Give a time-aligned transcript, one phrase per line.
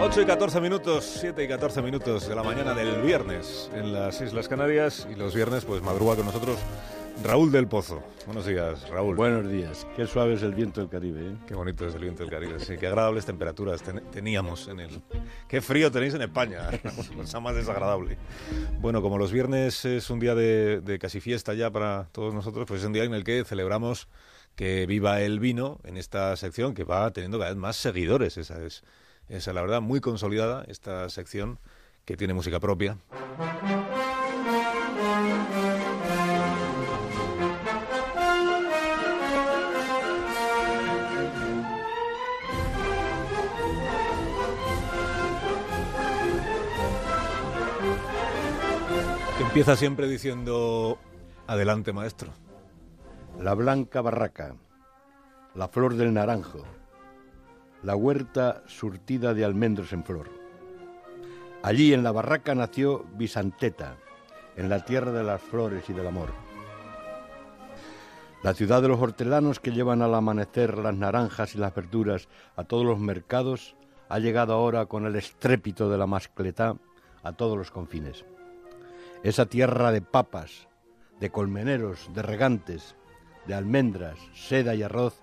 [0.00, 4.20] 8 y 14 minutos, 7 y 14 minutos de la mañana del viernes en las
[4.22, 6.56] Islas Canarias y los viernes pues madruga con nosotros
[7.22, 8.02] Raúl del Pozo.
[8.26, 9.16] Buenos días, Raúl.
[9.16, 9.86] Buenos días.
[9.96, 11.20] Qué suave es el viento del Caribe.
[11.20, 11.36] ¿eh?
[11.46, 12.60] Qué bonito es el viento del Caribe.
[12.60, 15.02] Sí, qué agradables temperaturas teníamos en el...
[15.48, 16.68] Qué frío tenéis en España.
[17.16, 18.18] Cosa más desagradable.
[18.80, 22.66] Bueno, como los viernes es un día de, de casi fiesta ya para todos nosotros,
[22.66, 24.08] pues es un día en el que celebramos
[24.54, 28.36] que viva el vino en esta sección que va teniendo cada vez más seguidores.
[28.36, 28.84] Esa es,
[29.28, 31.58] esa la verdad, muy consolidada esta sección
[32.04, 32.96] que tiene música propia.
[49.48, 50.98] Empieza siempre diciendo,
[51.46, 52.34] adelante maestro.
[53.40, 54.54] La blanca barraca,
[55.54, 56.64] la flor del naranjo,
[57.82, 60.28] la huerta surtida de almendros en flor.
[61.62, 63.96] Allí en la barraca nació Bisanteta,
[64.54, 66.28] en la tierra de las flores y del amor.
[68.42, 72.64] La ciudad de los hortelanos que llevan al amanecer las naranjas y las verduras a
[72.64, 73.76] todos los mercados
[74.10, 76.76] ha llegado ahora con el estrépito de la mascletá
[77.22, 78.26] a todos los confines.
[79.24, 80.68] Esa tierra de papas,
[81.18, 82.94] de colmeneros, de regantes,
[83.48, 85.20] de almendras, seda y arroz,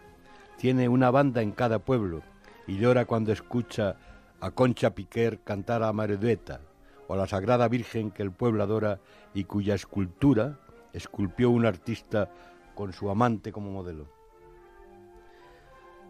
[0.58, 2.22] tiene una banda en cada pueblo
[2.68, 3.96] y llora cuando escucha
[4.42, 6.60] a Concha Piquer cantar a Maredueta
[7.08, 9.00] o a la Sagrada Virgen que el pueblo adora
[9.34, 10.60] y cuya escultura
[10.92, 12.30] esculpió un artista
[12.74, 14.08] con su amante como modelo.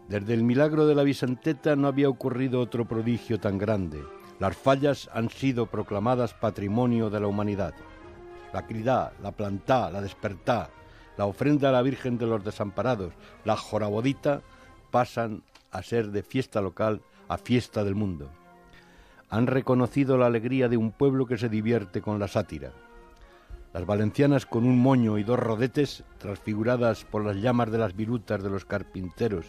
[0.08, 4.02] Desde el milagro de la Bisanteta no había ocurrido otro prodigio tan grande.
[4.38, 7.74] Las fallas han sido proclamadas patrimonio de la humanidad.
[8.52, 10.70] La cridá, la plantá, la despertá,
[11.16, 14.42] la ofrenda a la Virgen de los Desamparados, la jorabodita,
[14.90, 18.30] pasan a ser de fiesta local a fiesta del mundo.
[19.30, 22.72] Han reconocido la alegría de un pueblo que se divierte con la sátira.
[23.72, 28.42] Las valencianas con un moño y dos rodetes, transfiguradas por las llamas de las virutas
[28.42, 29.46] de los carpinteros,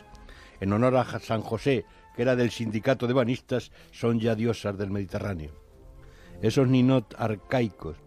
[0.59, 1.85] en honor a San José,
[2.15, 5.51] que era del sindicato de banistas, son ya diosas del Mediterráneo.
[6.41, 7.97] Esos ninot arcaicos,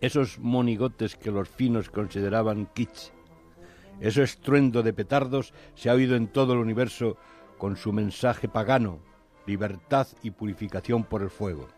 [0.00, 3.12] esos monigotes que los finos consideraban kitsch.
[4.00, 7.16] Ese estruendo de petardos se ha oído en todo el universo
[7.56, 9.00] con su mensaje pagano,
[9.46, 11.68] libertad y purificación por el fuego.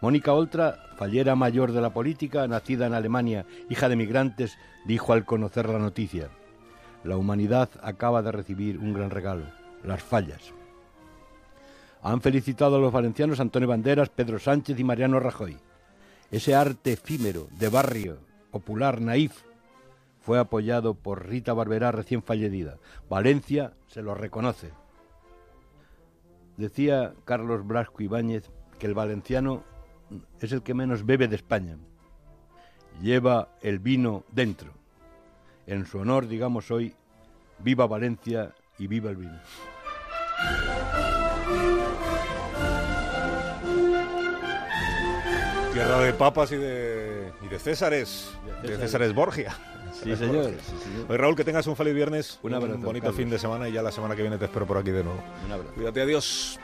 [0.00, 5.24] Mónica Oltra, fallera mayor de la política, nacida en Alemania, hija de migrantes, dijo al
[5.24, 6.30] conocer la noticia,
[7.08, 9.46] la humanidad acaba de recibir un gran regalo,
[9.82, 10.52] las fallas.
[12.02, 15.56] Han felicitado a los valencianos Antonio Banderas, Pedro Sánchez y Mariano Rajoy.
[16.30, 18.18] Ese arte efímero, de barrio,
[18.50, 19.42] popular, naif,
[20.20, 22.76] fue apoyado por Rita Barberá recién fallecida.
[23.08, 24.72] Valencia se lo reconoce.
[26.58, 29.64] Decía Carlos Blasco Ibáñez que el valenciano
[30.40, 31.78] es el que menos bebe de España.
[33.00, 34.74] Lleva el vino dentro.
[35.68, 36.94] En su honor, digamos hoy,
[37.60, 39.38] viva Valencia y viva el vino.
[45.72, 48.30] Tierra de papas y de, y de Césares,
[48.62, 49.56] de Césares Borgia.
[49.92, 50.52] Sí, señor.
[51.08, 53.16] Oye, Raúl, que tengas un feliz viernes, Un abrazo, bonito Carlos.
[53.16, 55.22] fin de semana y ya la semana que viene te espero por aquí de nuevo.
[55.46, 55.72] Un abrazo.
[55.74, 56.58] Cuídate, adiós.